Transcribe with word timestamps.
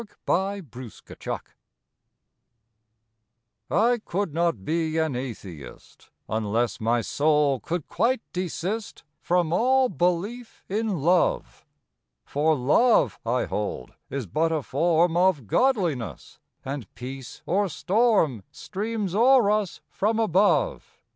June 0.01 0.07
Third 0.25 0.65
THE 0.65 0.67
PROOF 0.67 1.43
T 3.69 3.99
COULD 4.03 4.33
not 4.33 4.65
be 4.65 4.97
an 4.97 5.15
Atheist 5.15 6.09
Unless 6.27 6.81
my 6.81 7.01
soul 7.01 7.59
could 7.59 7.87
quite 7.87 8.23
desist 8.33 9.03
From 9.19 9.53
all 9.53 9.89
belief 9.89 10.63
in 10.67 11.01
Love; 11.03 11.67
For 12.25 12.55
Love, 12.55 13.19
I 13.23 13.45
hold, 13.45 13.93
is 14.09 14.25
but 14.25 14.51
a 14.51 14.63
form 14.63 15.15
Of 15.15 15.45
Godliness, 15.45 16.39
and 16.65 16.91
peace 16.95 17.43
or 17.45 17.69
storm 17.69 18.41
Streams 18.51 19.13
o 19.13 19.37
er 19.37 19.51
us 19.51 19.81
from 19.87 20.17
above. 20.17 20.99